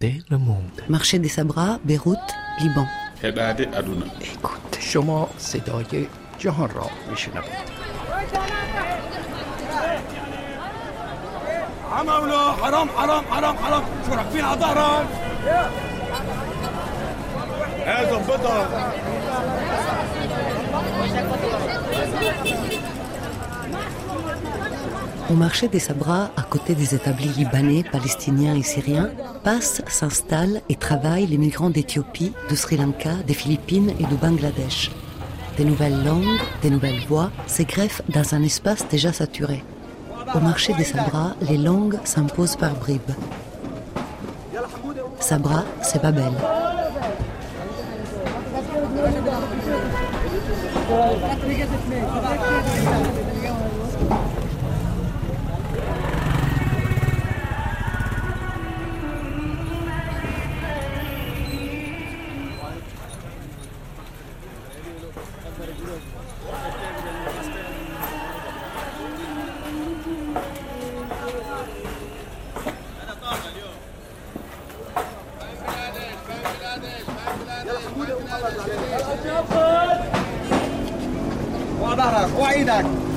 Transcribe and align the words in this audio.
Écoutez 0.00 0.22
le 0.30 0.38
monde. 0.38 0.70
Marché 0.88 1.18
des 1.18 1.28
Sabras, 1.28 1.78
Beyrouth, 1.84 2.18
Liban. 2.60 2.86
heɓade 3.22 3.64
aduna 3.78 4.06
Écoute 4.20 4.76
شما 4.80 5.28
صدای 5.38 6.06
جهان 6.38 6.70
را 6.70 6.86
میشنوید 7.10 7.76
عمولة 11.92 12.52
حرام 12.62 12.88
حرام 12.98 13.24
حرام 13.30 13.56
حرام 13.56 13.82
شو 14.06 14.14
راكبين 14.14 14.44
على 14.44 14.60
ظهرك 14.60 15.06
هذا 17.86 18.16
بطل 18.16 18.66
au 25.31 25.33
marché 25.33 25.69
des 25.69 25.79
Sabras, 25.79 26.29
à 26.35 26.41
côté 26.41 26.75
des 26.75 26.93
établis 26.93 27.29
libanais, 27.29 27.85
palestiniens 27.89 28.53
et 28.53 28.63
syriens, 28.63 29.09
passent, 29.45 29.81
s'installent 29.87 30.61
et 30.67 30.75
travaillent 30.75 31.25
les 31.25 31.37
migrants 31.37 31.69
d'Éthiopie, 31.69 32.33
de 32.49 32.55
Sri 32.55 32.75
Lanka, 32.75 33.13
des 33.25 33.33
Philippines 33.33 33.93
et 33.97 34.03
du 34.03 34.15
Bangladesh. 34.15 34.91
Des 35.55 35.63
nouvelles 35.63 36.03
langues, 36.03 36.37
des 36.61 36.69
nouvelles 36.69 36.99
voix 37.07 37.31
se 37.47 37.63
greffent 37.63 38.01
dans 38.09 38.35
un 38.35 38.43
espace 38.43 38.85
déjà 38.89 39.13
saturé. 39.13 39.63
Au 40.35 40.39
marché 40.41 40.73
des 40.73 40.83
Sabras, 40.83 41.35
les 41.49 41.57
langues 41.57 41.97
s'imposent 42.03 42.57
par 42.57 42.73
bribes. 42.73 42.99
Sabra, 45.21 45.63
c'est 45.81 46.01
Babel. 46.01 46.33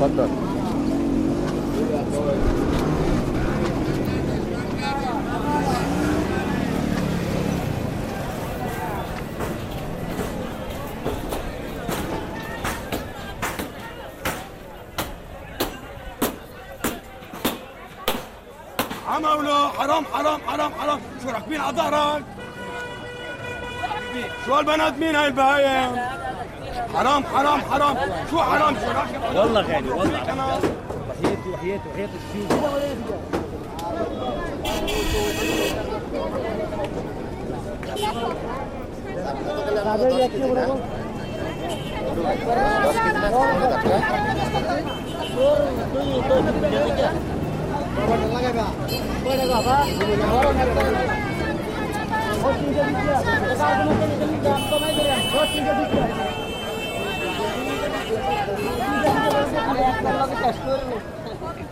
تفضل 0.00 0.53
عمولة 19.14 19.68
حرام 19.68 20.04
حرام 20.12 20.40
حرام 20.46 20.72
حرام. 20.80 21.00
شو 21.22 21.30
راكبين 21.30 21.60
على 21.60 21.76
ظهرك 21.76 22.24
شو 24.46 24.54
هالبنات 24.54 24.98
مين 24.98 25.16
هاي 25.16 25.26
البهايم؟ 25.26 25.96
حرام 26.94 27.24
حرام 27.24 27.60
حرام. 27.60 27.96
شو 28.30 28.38
حرام؟ 28.38 28.74
شو 28.74 28.90
راكب 28.90 29.36
والله 29.36 29.60
غالي 29.60 29.90
والله. 29.90 30.22
وحياتي 31.08 31.48
وحياتي 31.52 31.88
وحياتي 31.88 32.12
الشيوخ 32.28 32.64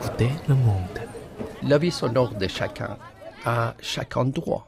Écoutez 0.00 0.30
le 0.48 0.54
monde. 0.54 0.98
La 1.62 1.78
vie 1.78 1.90
sonore 1.90 2.34
de 2.34 2.48
chacun 2.48 2.96
à 3.44 3.74
chaque 3.80 4.16
endroit. 4.16 4.66